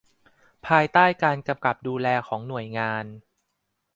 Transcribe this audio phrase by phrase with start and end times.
[0.67, 3.05] ภายใต้การกำกับดูแลของหน่วยงาน